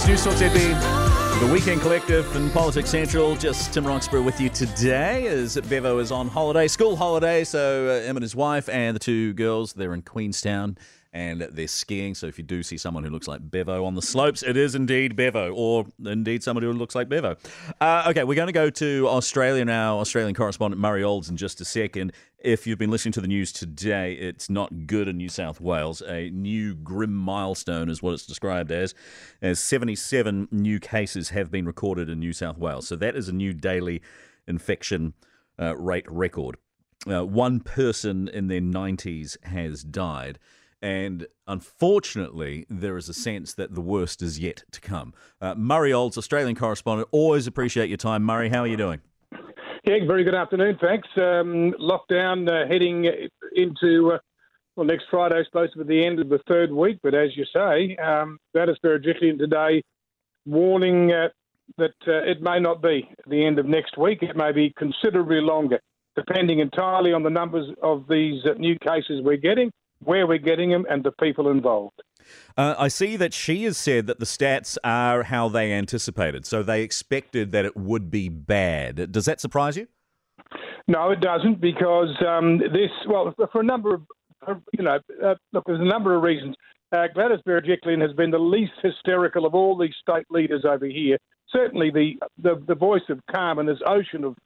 It's 0.00 0.08
News 0.08 0.24
Talk 0.24 0.32
ZB, 0.36 1.40
the 1.46 1.52
Weekend 1.52 1.82
Collective 1.82 2.34
and 2.34 2.50
Politics 2.52 2.88
Central. 2.88 3.36
Just 3.36 3.74
Tim 3.74 3.84
Roxborogh 3.84 4.24
with 4.24 4.40
you 4.40 4.48
today 4.48 5.26
as 5.26 5.60
Bevo 5.68 5.98
is 5.98 6.10
on 6.10 6.26
holiday, 6.26 6.68
school 6.68 6.96
holiday. 6.96 7.44
So 7.44 7.86
uh, 7.86 8.08
him 8.08 8.16
and 8.16 8.22
his 8.22 8.34
wife 8.34 8.70
and 8.70 8.94
the 8.96 8.98
two 8.98 9.34
girls, 9.34 9.74
they're 9.74 9.92
in 9.92 10.00
Queenstown 10.00 10.78
and 11.12 11.40
they're 11.40 11.66
skiing. 11.66 12.14
So 12.14 12.26
if 12.26 12.38
you 12.38 12.44
do 12.44 12.62
see 12.62 12.76
someone 12.76 13.02
who 13.02 13.10
looks 13.10 13.26
like 13.26 13.50
Bevo 13.50 13.84
on 13.84 13.94
the 13.94 14.02
slopes, 14.02 14.42
it 14.42 14.56
is 14.56 14.74
indeed 14.74 15.16
Bevo, 15.16 15.52
or 15.52 15.86
indeed 16.04 16.42
somebody 16.42 16.66
who 16.66 16.72
looks 16.72 16.94
like 16.94 17.08
Bevo. 17.08 17.36
Uh, 17.80 18.04
okay, 18.08 18.22
we're 18.22 18.36
going 18.36 18.46
to 18.46 18.52
go 18.52 18.70
to 18.70 19.08
Australia 19.08 19.64
now. 19.64 19.98
Australian 19.98 20.34
correspondent 20.34 20.80
Murray 20.80 21.02
Olds 21.02 21.28
in 21.28 21.36
just 21.36 21.60
a 21.60 21.64
second. 21.64 22.12
If 22.38 22.66
you've 22.66 22.78
been 22.78 22.90
listening 22.90 23.12
to 23.12 23.20
the 23.20 23.28
news 23.28 23.52
today, 23.52 24.14
it's 24.14 24.48
not 24.48 24.86
good 24.86 25.08
in 25.08 25.16
New 25.16 25.28
South 25.28 25.60
Wales. 25.60 26.00
A 26.06 26.30
new 26.30 26.74
grim 26.74 27.14
milestone 27.14 27.88
is 27.88 28.02
what 28.02 28.14
it's 28.14 28.26
described 28.26 28.70
as, 28.70 28.94
as 29.42 29.58
77 29.58 30.48
new 30.52 30.78
cases 30.78 31.30
have 31.30 31.50
been 31.50 31.66
recorded 31.66 32.08
in 32.08 32.20
New 32.20 32.32
South 32.32 32.56
Wales. 32.56 32.86
So 32.86 32.96
that 32.96 33.16
is 33.16 33.28
a 33.28 33.32
new 33.32 33.52
daily 33.52 34.00
infection 34.46 35.14
uh, 35.60 35.76
rate 35.76 36.10
record. 36.10 36.56
Uh, 37.10 37.24
one 37.24 37.60
person 37.60 38.28
in 38.28 38.46
their 38.46 38.60
90s 38.60 39.42
has 39.44 39.82
died. 39.82 40.38
And 40.82 41.26
unfortunately, 41.46 42.66
there 42.70 42.96
is 42.96 43.08
a 43.08 43.14
sense 43.14 43.54
that 43.54 43.74
the 43.74 43.80
worst 43.80 44.22
is 44.22 44.38
yet 44.38 44.64
to 44.72 44.80
come. 44.80 45.12
Uh, 45.40 45.54
Murray 45.54 45.92
Olds, 45.92 46.16
Australian 46.16 46.56
correspondent, 46.56 47.08
always 47.12 47.46
appreciate 47.46 47.88
your 47.88 47.98
time. 47.98 48.22
Murray, 48.22 48.48
how 48.48 48.60
are 48.60 48.66
you 48.66 48.76
doing? 48.76 49.00
Yeah, 49.84 49.96
very 50.06 50.24
good 50.24 50.34
afternoon, 50.34 50.78
thanks. 50.80 51.08
Um, 51.16 51.74
lockdown 51.80 52.48
uh, 52.48 52.68
heading 52.68 53.10
into, 53.54 54.12
uh, 54.12 54.18
well, 54.76 54.86
next 54.86 55.04
Friday, 55.10 55.42
supposed 55.44 55.72
to 55.74 55.84
be 55.84 55.96
the 55.96 56.04
end 56.04 56.20
of 56.20 56.28
the 56.28 56.40
third 56.48 56.70
week, 56.70 56.98
but 57.02 57.14
as 57.14 57.36
you 57.36 57.44
say, 57.54 57.96
um, 57.96 58.38
Gladys 58.54 58.76
Berejiklian 58.84 59.38
today 59.38 59.82
warning 60.46 61.12
uh, 61.12 61.28
that 61.78 61.94
uh, 62.06 62.22
it 62.24 62.42
may 62.42 62.58
not 62.58 62.82
be 62.82 63.08
the 63.26 63.44
end 63.44 63.58
of 63.58 63.66
next 63.66 63.96
week. 63.96 64.22
It 64.22 64.36
may 64.36 64.52
be 64.52 64.72
considerably 64.76 65.40
longer, 65.40 65.80
depending 66.16 66.58
entirely 66.58 67.12
on 67.12 67.22
the 67.22 67.30
numbers 67.30 67.70
of 67.82 68.04
these 68.08 68.44
uh, 68.44 68.54
new 68.58 68.78
cases 68.78 69.22
we're 69.22 69.36
getting 69.36 69.70
where 70.02 70.26
we're 70.26 70.38
getting 70.38 70.70
them, 70.70 70.86
and 70.88 71.04
the 71.04 71.12
people 71.12 71.50
involved. 71.50 72.02
Uh, 72.56 72.74
I 72.78 72.88
see 72.88 73.16
that 73.16 73.32
she 73.32 73.64
has 73.64 73.76
said 73.76 74.06
that 74.06 74.18
the 74.18 74.26
stats 74.26 74.76
are 74.84 75.24
how 75.24 75.48
they 75.48 75.72
anticipated, 75.72 76.46
so 76.46 76.62
they 76.62 76.82
expected 76.82 77.52
that 77.52 77.64
it 77.64 77.76
would 77.76 78.10
be 78.10 78.28
bad. 78.28 79.12
Does 79.12 79.24
that 79.24 79.40
surprise 79.40 79.76
you? 79.76 79.88
No, 80.86 81.10
it 81.10 81.20
doesn't, 81.20 81.60
because 81.60 82.14
um, 82.26 82.58
this, 82.58 82.90
well, 83.08 83.34
for 83.52 83.60
a 83.60 83.64
number 83.64 83.94
of, 84.46 84.62
you 84.76 84.84
know, 84.84 84.98
uh, 85.24 85.34
look, 85.52 85.64
there's 85.66 85.80
a 85.80 85.84
number 85.84 86.14
of 86.14 86.22
reasons. 86.22 86.56
Uh, 86.92 87.06
Gladys 87.14 87.38
Berejiklian 87.46 88.00
has 88.00 88.12
been 88.14 88.30
the 88.30 88.38
least 88.38 88.72
hysterical 88.82 89.46
of 89.46 89.54
all 89.54 89.78
these 89.78 89.94
state 90.00 90.26
leaders 90.30 90.64
over 90.64 90.86
here. 90.86 91.18
Certainly, 91.52 91.90
the 91.90 92.14
the, 92.42 92.62
the 92.66 92.74
voice 92.74 93.02
of 93.08 93.20
calm 93.30 93.58
in 93.58 93.66
this 93.66 93.78
ocean 93.86 94.24
of 94.24 94.36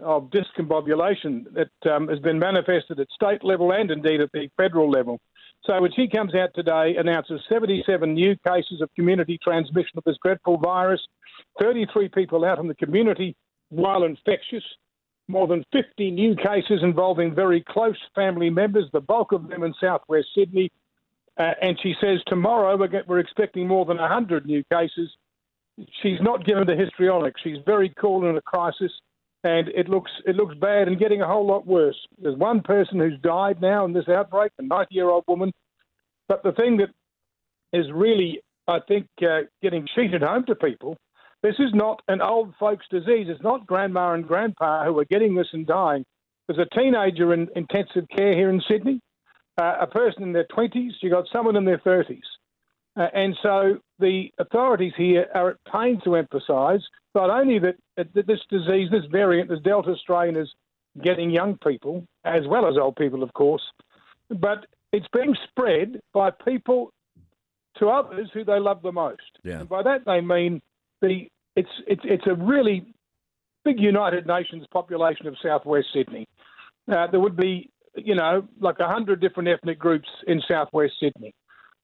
of 0.00 0.30
discombobulation 0.30 1.44
that 1.54 1.90
um, 1.90 2.08
has 2.08 2.18
been 2.18 2.38
manifested 2.38 3.00
at 3.00 3.08
state 3.14 3.44
level 3.44 3.72
and 3.72 3.90
indeed 3.90 4.20
at 4.20 4.30
the 4.32 4.48
federal 4.56 4.90
level. 4.90 5.20
So 5.64 5.80
when 5.80 5.92
she 5.92 6.08
comes 6.08 6.34
out 6.34 6.50
today, 6.54 6.96
announces 6.96 7.40
77 7.48 8.14
new 8.14 8.36
cases 8.46 8.80
of 8.80 8.94
community 8.94 9.38
transmission 9.42 9.96
of 9.96 10.04
this 10.04 10.16
dreadful 10.22 10.58
virus, 10.58 11.00
33 11.60 12.08
people 12.08 12.44
out 12.44 12.58
in 12.58 12.68
the 12.68 12.74
community 12.74 13.34
while 13.70 14.04
infectious, 14.04 14.62
more 15.28 15.48
than 15.48 15.64
50 15.72 16.10
new 16.12 16.36
cases 16.36 16.80
involving 16.82 17.34
very 17.34 17.64
close 17.68 17.98
family 18.14 18.48
members, 18.48 18.88
the 18.92 19.00
bulk 19.00 19.32
of 19.32 19.48
them 19.48 19.64
in 19.64 19.74
southwest 19.80 20.28
Sydney. 20.36 20.70
Uh, 21.36 21.52
and 21.60 21.78
she 21.82 21.94
says 22.00 22.20
tomorrow 22.28 22.76
we're, 22.76 23.02
we're 23.06 23.18
expecting 23.18 23.66
more 23.66 23.84
than 23.84 23.98
100 23.98 24.46
new 24.46 24.62
cases. 24.72 25.10
She's 26.00 26.20
not 26.22 26.46
given 26.46 26.66
the 26.66 26.76
histrionics. 26.76 27.40
She's 27.42 27.58
very 27.66 27.92
cool 27.98 28.28
in 28.28 28.36
a 28.36 28.40
crisis 28.40 28.92
and 29.46 29.68
it 29.68 29.88
looks 29.88 30.10
it 30.26 30.34
looks 30.34 30.56
bad 30.56 30.88
and 30.88 30.98
getting 30.98 31.22
a 31.22 31.26
whole 31.26 31.46
lot 31.46 31.66
worse. 31.66 31.96
There's 32.20 32.36
one 32.36 32.62
person 32.62 32.98
who's 32.98 33.18
died 33.20 33.60
now 33.60 33.84
in 33.84 33.92
this 33.92 34.08
outbreak, 34.08 34.50
a 34.58 34.62
90 34.62 34.92
year 34.92 35.08
old 35.08 35.24
woman. 35.28 35.52
But 36.28 36.42
the 36.42 36.50
thing 36.52 36.78
that 36.78 36.88
is 37.72 37.86
really, 37.94 38.40
I 38.66 38.80
think, 38.88 39.06
uh, 39.22 39.42
getting 39.62 39.86
sheeted 39.94 40.22
home 40.22 40.44
to 40.46 40.56
people, 40.56 40.96
this 41.42 41.54
is 41.60 41.70
not 41.74 42.02
an 42.08 42.20
old 42.20 42.54
folks' 42.58 42.86
disease. 42.90 43.28
It's 43.28 43.42
not 43.42 43.68
grandma 43.68 44.14
and 44.14 44.26
grandpa 44.26 44.84
who 44.84 44.98
are 44.98 45.04
getting 45.04 45.36
this 45.36 45.48
and 45.52 45.64
dying. 45.64 46.04
There's 46.48 46.58
a 46.58 46.74
teenager 46.76 47.32
in 47.32 47.48
intensive 47.54 48.06
care 48.16 48.34
here 48.34 48.50
in 48.50 48.60
Sydney, 48.68 49.00
uh, 49.58 49.76
a 49.80 49.86
person 49.86 50.24
in 50.24 50.32
their 50.32 50.46
20s, 50.56 50.92
you 51.02 51.10
got 51.10 51.26
someone 51.32 51.56
in 51.56 51.64
their 51.64 51.78
30s. 51.78 52.18
Uh, 52.96 53.08
and 53.12 53.36
so 53.42 53.78
the 53.98 54.30
authorities 54.38 54.92
here 54.96 55.26
are 55.34 55.50
at 55.50 55.56
pains 55.70 56.02
to 56.04 56.16
emphasise 56.16 56.80
not 57.14 57.30
only 57.30 57.58
that, 57.58 57.76
that 57.96 58.26
this 58.26 58.40
disease, 58.50 58.88
this 58.90 59.04
variant, 59.10 59.48
this 59.48 59.60
Delta 59.60 59.94
strain 60.00 60.36
is 60.36 60.48
getting 61.02 61.30
young 61.30 61.58
people 61.58 62.06
as 62.24 62.46
well 62.46 62.66
as 62.66 62.76
old 62.76 62.96
people, 62.96 63.22
of 63.22 63.32
course, 63.34 63.62
but 64.30 64.66
it's 64.92 65.06
being 65.12 65.34
spread 65.48 66.00
by 66.12 66.30
people 66.30 66.90
to 67.78 67.88
others 67.88 68.30
who 68.32 68.44
they 68.44 68.58
love 68.58 68.82
the 68.82 68.92
most. 68.92 69.20
Yeah. 69.44 69.60
And 69.60 69.68
by 69.68 69.82
that 69.82 70.04
they 70.06 70.20
mean 70.20 70.62
the 71.02 71.28
it's 71.54 71.68
it's 71.86 72.02
it's 72.04 72.26
a 72.26 72.34
really 72.34 72.86
big 73.64 73.78
United 73.80 74.26
Nations 74.26 74.66
population 74.72 75.26
of 75.26 75.36
Southwest 75.42 75.88
Sydney. 75.92 76.26
Uh, 76.90 77.06
there 77.10 77.20
would 77.20 77.36
be 77.36 77.70
you 77.94 78.14
know 78.14 78.46
like 78.60 78.78
a 78.78 78.86
hundred 78.86 79.20
different 79.20 79.48
ethnic 79.48 79.78
groups 79.78 80.08
in 80.26 80.40
Southwest 80.48 80.94
Sydney 81.00 81.34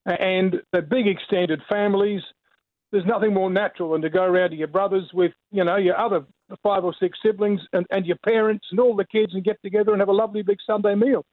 and 0.06 0.56
the 0.72 0.82
big 0.82 1.06
extended 1.06 1.60
families. 1.68 2.22
There's 2.90 3.06
nothing 3.06 3.32
more 3.32 3.50
natural 3.50 3.92
than 3.92 4.02
to 4.02 4.10
go 4.10 4.22
around 4.22 4.50
to 4.50 4.56
your 4.56 4.68
brothers 4.68 5.08
with, 5.14 5.32
you 5.50 5.64
know, 5.64 5.76
your 5.76 5.98
other 5.98 6.26
five 6.62 6.84
or 6.84 6.94
six 7.00 7.18
siblings 7.24 7.60
and, 7.72 7.86
and 7.90 8.04
your 8.04 8.18
parents 8.24 8.66
and 8.70 8.80
all 8.80 8.94
the 8.94 9.06
kids 9.06 9.32
and 9.34 9.42
get 9.42 9.56
together 9.62 9.92
and 9.92 10.00
have 10.00 10.10
a 10.10 10.12
lovely 10.12 10.42
big 10.42 10.58
Sunday 10.66 10.94
meal. 10.94 11.24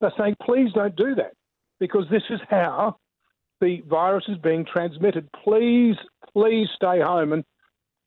They're 0.00 0.12
saying, 0.18 0.36
please 0.42 0.72
don't 0.74 0.96
do 0.96 1.14
that 1.14 1.32
because 1.78 2.06
this 2.10 2.24
is 2.28 2.40
how 2.50 2.96
the 3.60 3.82
virus 3.88 4.24
is 4.28 4.38
being 4.38 4.66
transmitted. 4.70 5.28
Please, 5.44 5.96
please 6.32 6.66
stay 6.74 7.00
home. 7.00 7.32
And, 7.32 7.44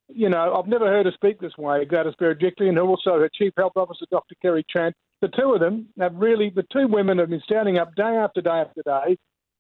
you 0.09 0.29
know, 0.29 0.55
I've 0.55 0.67
never 0.67 0.87
heard 0.87 1.05
her 1.05 1.11
speak 1.13 1.39
this 1.39 1.57
way, 1.57 1.85
Gladys 1.85 2.13
Berejiklian, 2.19 2.69
and 2.69 2.79
also 2.79 3.19
her 3.19 3.29
Chief 3.33 3.53
Health 3.57 3.73
Officer, 3.77 4.05
Dr. 4.11 4.35
Kerry 4.41 4.65
Chant. 4.69 4.93
The 5.21 5.29
two 5.29 5.53
of 5.53 5.59
them 5.59 5.87
have 5.99 6.15
really, 6.15 6.51
the 6.53 6.65
two 6.71 6.87
women 6.87 7.17
have 7.17 7.29
been 7.29 7.41
standing 7.43 7.77
up 7.77 7.95
day 7.95 8.03
after 8.03 8.41
day 8.41 8.49
after 8.49 8.81
day 8.83 9.17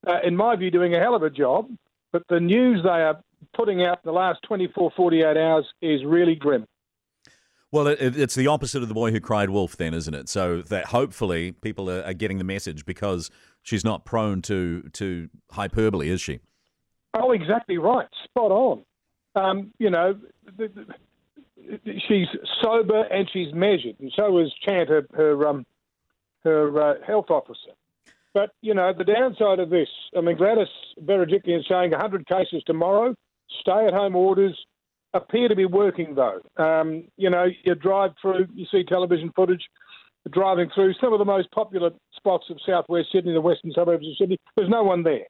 uh, 0.07 0.19
in 0.23 0.35
my 0.35 0.55
view, 0.55 0.71
doing 0.71 0.95
a 0.95 0.99
hell 0.99 1.15
of 1.15 1.23
a 1.23 1.29
job. 1.29 1.69
But 2.11 2.23
the 2.29 2.39
news 2.39 2.81
they 2.83 2.89
are 2.89 3.21
putting 3.55 3.83
out 3.83 3.99
in 4.03 4.07
the 4.07 4.11
last 4.11 4.39
24, 4.47 4.91
48 4.95 5.37
hours 5.37 5.65
is 5.81 6.03
really 6.05 6.35
grim. 6.35 6.65
Well, 7.71 7.87
it, 7.87 8.17
it's 8.17 8.33
the 8.33 8.47
opposite 8.47 8.81
of 8.81 8.87
the 8.87 8.95
boy 8.95 9.11
who 9.11 9.19
cried 9.19 9.51
wolf, 9.51 9.77
then, 9.77 9.93
isn't 9.93 10.13
it? 10.13 10.27
So 10.27 10.63
that 10.63 10.87
hopefully 10.87 11.51
people 11.51 11.89
are, 11.89 12.03
are 12.03 12.13
getting 12.13 12.39
the 12.39 12.43
message 12.43 12.85
because 12.85 13.29
she's 13.61 13.83
not 13.83 14.05
prone 14.05 14.41
to 14.43 14.89
to 14.93 15.29
hyperbole, 15.51 16.09
is 16.09 16.19
she? 16.19 16.39
Oh, 17.13 17.31
exactly 17.31 17.77
right. 17.77 18.07
Spot 18.23 18.51
on. 18.51 18.83
Um, 19.35 19.71
you 19.77 19.91
know, 19.91 20.19
the, 20.57 20.67
the, 20.67 21.99
she's 22.07 22.27
sober 22.61 23.03
and 23.03 23.29
she's 23.31 23.53
measured, 23.53 23.97
and 23.99 24.11
so 24.15 24.39
is 24.39 24.51
Chant, 24.67 24.89
her 24.89 25.05
her, 25.13 25.47
um, 25.47 25.65
her 26.43 26.81
uh, 26.81 26.93
health 27.05 27.29
officer. 27.29 27.71
But, 28.33 28.51
you 28.61 28.73
know, 28.73 28.93
the 28.95 29.03
downside 29.03 29.59
of 29.59 29.69
this, 29.69 29.89
I 30.15 30.21
mean, 30.21 30.37
Gladys 30.37 30.67
Berejiklian 31.03 31.59
is 31.59 31.65
saying 31.67 31.91
100 31.91 32.27
cases 32.27 32.61
tomorrow. 32.65 33.15
Stay 33.61 33.87
at 33.87 33.93
home 33.93 34.15
orders 34.15 34.55
appear 35.13 35.47
to 35.47 35.55
be 35.55 35.65
working, 35.65 36.15
though. 36.15 36.41
Um, 36.63 37.05
you 37.17 37.29
know, 37.29 37.47
you 37.63 37.75
drive 37.75 38.11
through, 38.21 38.47
you 38.53 38.65
see 38.71 38.83
television 38.83 39.31
footage 39.35 39.63
driving 40.31 40.69
through 40.75 40.93
some 41.01 41.13
of 41.13 41.19
the 41.19 41.25
most 41.25 41.49
popular 41.51 41.91
spots 42.15 42.45
of 42.49 42.57
southwest 42.65 43.07
Sydney, 43.11 43.33
the 43.33 43.41
western 43.41 43.71
suburbs 43.71 44.05
of 44.05 44.17
Sydney. 44.17 44.37
There's 44.55 44.69
no 44.69 44.83
one 44.83 45.03
there. 45.03 45.25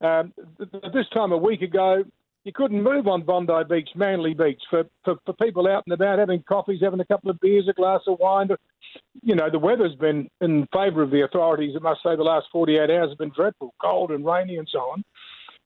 Um, 0.00 0.34
this 0.58 1.08
time 1.14 1.32
a 1.32 1.38
week 1.38 1.62
ago, 1.62 2.04
you 2.44 2.52
couldn't 2.52 2.82
move 2.82 3.08
on 3.08 3.22
Bondi 3.22 3.64
Beach, 3.68 3.88
Manly 3.94 4.34
Beach, 4.34 4.60
for, 4.68 4.84
for, 5.02 5.16
for 5.24 5.32
people 5.34 5.66
out 5.66 5.84
and 5.86 5.94
about 5.94 6.18
having 6.18 6.42
coffees, 6.46 6.80
having 6.82 7.00
a 7.00 7.06
couple 7.06 7.30
of 7.30 7.40
beers, 7.40 7.68
a 7.70 7.72
glass 7.72 8.02
of 8.06 8.18
wine. 8.18 8.48
You 9.22 9.34
know, 9.34 9.50
the 9.50 9.58
weather's 9.58 9.94
been 9.94 10.28
in 10.40 10.66
favour 10.72 11.02
of 11.02 11.10
the 11.10 11.22
authorities. 11.22 11.74
I 11.76 11.82
must 11.82 12.02
say 12.02 12.16
the 12.16 12.22
last 12.22 12.46
48 12.52 12.90
hours 12.90 13.10
have 13.10 13.18
been 13.18 13.32
dreadful, 13.34 13.74
cold 13.80 14.10
and 14.10 14.24
rainy 14.24 14.56
and 14.56 14.68
so 14.70 14.80
on. 14.80 15.04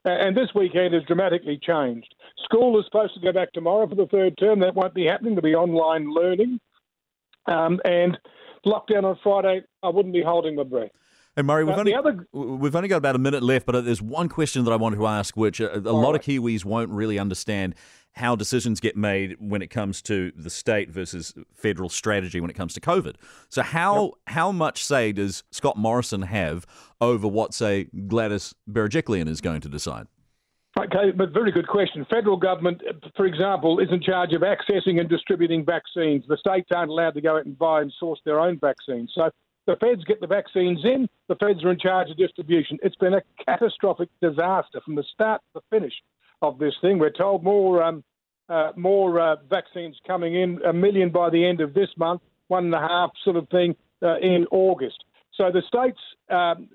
And 0.05 0.35
this 0.35 0.49
weekend 0.55 0.93
has 0.93 1.03
dramatically 1.03 1.59
changed. 1.61 2.13
School 2.45 2.79
is 2.79 2.85
supposed 2.85 3.13
to 3.15 3.19
go 3.19 3.33
back 3.33 3.51
tomorrow 3.51 3.87
for 3.87 3.95
the 3.95 4.07
third 4.07 4.37
term. 4.37 4.59
That 4.59 4.75
won't 4.75 4.93
be 4.93 5.05
happening. 5.05 5.35
There'll 5.35 5.43
be 5.43 5.55
online 5.55 6.13
learning. 6.13 6.59
Um, 7.47 7.81
and 7.83 8.17
lockdown 8.65 9.03
on 9.03 9.17
Friday, 9.21 9.63
I 9.83 9.89
wouldn't 9.89 10.13
be 10.13 10.21
holding 10.21 10.55
my 10.55 10.63
breath. 10.63 10.91
And 11.39 11.47
Murray, 11.47 11.63
we've, 11.63 11.77
only, 11.77 11.95
other... 11.95 12.27
we've 12.33 12.75
only 12.75 12.89
got 12.89 12.97
about 12.97 13.15
a 13.15 13.19
minute 13.19 13.41
left, 13.41 13.65
but 13.65 13.73
uh, 13.73 13.79
there's 13.79 14.01
one 14.01 14.27
question 14.27 14.65
that 14.65 14.71
I 14.71 14.75
wanted 14.75 14.97
to 14.97 15.07
ask, 15.07 15.37
which 15.37 15.61
uh, 15.61 15.69
a, 15.71 15.77
a 15.77 15.93
lot 15.93 16.11
right. 16.11 16.15
of 16.15 16.21
Kiwis 16.21 16.65
won't 16.65 16.89
really 16.89 17.17
understand 17.17 17.75
how 18.15 18.35
decisions 18.35 18.81
get 18.81 18.97
made 18.97 19.37
when 19.39 19.61
it 19.61 19.67
comes 19.67 20.01
to 20.01 20.33
the 20.35 20.49
state 20.49 20.89
versus 20.89 21.33
federal 21.53 21.87
strategy 21.87 22.41
when 22.41 22.49
it 22.49 22.55
comes 22.55 22.73
to 22.73 22.81
COVID. 22.81 23.15
So, 23.47 23.61
how 23.61 24.03
yep. 24.03 24.11
how 24.27 24.51
much 24.51 24.83
say 24.83 25.13
does 25.13 25.45
Scott 25.49 25.77
Morrison 25.77 26.23
have 26.23 26.65
over 26.99 27.25
what, 27.25 27.53
say, 27.53 27.85
Gladys 28.07 28.53
Berejiklian 28.69 29.29
is 29.29 29.39
going 29.39 29.61
to 29.61 29.69
decide? 29.69 30.07
Okay, 30.77 31.11
but 31.15 31.31
very 31.31 31.53
good 31.53 31.69
question. 31.69 32.05
Federal 32.09 32.35
government, 32.35 32.81
uh, 32.85 33.07
for 33.15 33.25
example, 33.25 33.79
is 33.79 33.87
in 33.93 34.01
charge 34.01 34.33
of 34.33 34.41
accessing 34.41 34.99
and 34.99 35.07
distributing 35.07 35.63
vaccines. 35.63 36.25
The 36.27 36.35
states 36.35 36.67
aren't 36.75 36.91
allowed 36.91 37.13
to 37.13 37.21
go 37.21 37.37
out 37.37 37.45
and 37.45 37.57
buy 37.57 37.79
and 37.81 37.93
source 37.97 38.19
their 38.25 38.41
own 38.41 38.59
vaccines. 38.59 39.13
So 39.15 39.29
the 39.69 39.75
feds 39.75 40.03
get 40.03 40.19
the 40.19 40.25
vaccines 40.25 40.79
in. 40.83 41.07
The 41.27 41.35
feds 41.35 41.63
are 41.63 41.71
in 41.71 41.77
charge 41.77 42.09
of 42.09 42.17
distribution. 42.17 42.79
It's 42.81 42.95
been 42.95 43.13
a 43.13 43.21
catastrophic 43.45 44.09
disaster 44.19 44.81
from 44.83 44.95
the 44.95 45.03
start 45.13 45.41
to 45.53 45.61
the 45.61 45.77
finish 45.77 45.93
of 46.41 46.57
this 46.57 46.73
thing. 46.81 46.97
We're 46.97 47.11
told 47.11 47.43
more 47.43 47.83
um, 47.83 48.03
uh, 48.49 48.71
more 48.75 49.19
uh, 49.19 49.35
vaccines 49.47 49.95
coming 50.07 50.33
in, 50.33 50.59
a 50.65 50.73
million 50.73 51.11
by 51.11 51.29
the 51.29 51.45
end 51.45 51.61
of 51.61 51.75
this 51.75 51.89
month, 51.97 52.21
one 52.47 52.65
and 52.65 52.73
a 52.73 52.79
half 52.79 53.11
sort 53.23 53.35
of 53.35 53.47
thing 53.49 53.75
uh, 54.01 54.17
in 54.17 54.47
August. 54.49 55.03
So 55.35 55.51
the 55.51 55.61
states 55.67 55.99
um, 56.31 56.67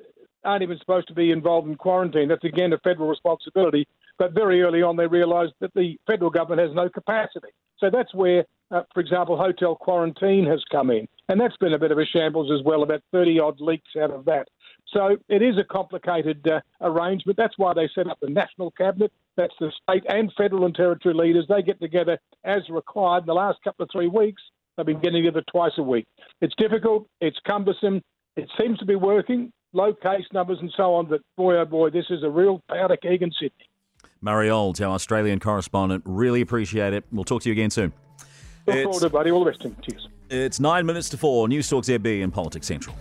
aren't 0.45 0.63
even 0.63 0.79
supposed 0.79 1.09
to 1.09 1.15
be 1.15 1.33
involved 1.33 1.67
in 1.67 1.75
quarantine. 1.75 2.29
That's 2.29 2.45
again 2.45 2.73
a 2.73 2.79
federal 2.79 3.09
responsibility. 3.09 3.89
But 4.19 4.35
very 4.35 4.63
early 4.63 4.83
on, 4.83 4.97
they 4.97 5.09
realised 5.09 5.55
that 5.59 5.75
the 5.75 5.99
federal 6.07 6.31
government 6.31 6.69
has 6.69 6.77
no 6.77 6.89
capacity. 6.89 7.49
So 7.79 7.91
that's 7.91 8.15
where, 8.15 8.45
uh, 8.71 8.83
for 8.95 9.01
example, 9.01 9.37
hotel 9.37 9.75
quarantine 9.75 10.47
has 10.47 10.63
come 10.71 10.91
in. 10.91 11.09
And 11.29 11.41
that's 11.41 11.57
been 11.57 11.73
a 11.73 11.79
bit 11.79 11.91
of 11.91 11.99
a 11.99 12.05
shambles 12.05 12.51
as 12.53 12.65
well, 12.65 12.83
about 12.83 13.03
30 13.13 13.41
odd 13.41 13.61
leaks 13.61 13.91
out 14.01 14.11
of 14.11 14.25
that. 14.27 14.49
So 14.89 15.17
it 15.29 15.43
is 15.43 15.57
a 15.59 15.65
complicated 15.65 16.47
uh, 16.47 16.61
arrangement. 16.81 17.37
That's 17.37 17.57
why 17.57 17.73
they 17.75 17.89
set 17.95 18.07
up 18.09 18.19
the 18.21 18.29
National 18.29 18.71
Cabinet. 18.73 19.13
That's 19.37 19.55
the 19.59 19.73
state 19.83 20.05
and 20.09 20.33
federal 20.37 20.67
and 20.67 20.75
territory 20.75 21.15
leaders. 21.15 21.47
They 21.49 21.63
get 21.63 21.81
together 21.81 22.19
as 22.45 22.69
required. 22.69 23.21
In 23.21 23.27
the 23.27 23.35
last 23.35 23.59
couple 23.65 23.85
of 23.85 23.91
three 23.91 24.09
weeks, 24.09 24.43
they've 24.77 24.87
been 24.87 25.01
getting 25.01 25.23
together 25.23 25.43
twice 25.51 25.73
a 25.79 25.83
week. 25.83 26.07
It's 26.41 26.55
difficult, 26.57 27.09
it's 27.21 27.39
cumbersome, 27.47 28.03
it 28.37 28.49
seems 28.61 28.79
to 28.79 28.85
be 28.85 28.95
working, 28.95 29.53
low 29.73 29.95
case 29.95 30.27
numbers 30.33 30.59
and 30.61 30.73
so 30.77 30.95
on, 30.95 31.07
but 31.07 31.23
boy, 31.37 31.57
oh 31.57 31.65
boy, 31.65 31.91
this 31.91 32.07
is 32.11 32.23
a 32.23 32.31
real 32.31 32.61
powder 32.69 32.97
keg 32.97 33.23
in 33.23 33.33
Sydney. 33.33 33.69
Murray 34.21 34.51
Olds, 34.51 34.81
our 34.81 34.95
Australian 34.95 35.41
correspondent. 35.41 36.03
Really 36.07 36.41
appreciate 36.41 36.93
it. 36.93 37.05
We'll 37.13 37.25
talk 37.25 37.43
to 37.43 37.49
you 37.49 37.53
again 37.53 37.71
soon. 37.71 37.93
Look 38.67 38.83
forward 38.83 39.01
to 39.01 39.07
it, 39.07 39.13
buddy. 39.13 39.31
All 39.31 39.45
the 39.45 39.51
best. 39.51 39.63
Cheers. 39.83 40.09
It's 40.35 40.59
nine 40.59 40.85
minutes 40.85 41.09
to 41.11 41.17
four. 41.17 41.47
News 41.47 41.69
Talk 41.69 41.85
ZB 41.85 42.25
and 42.25 42.33
Politics 42.33 42.67
Central. 42.67 42.97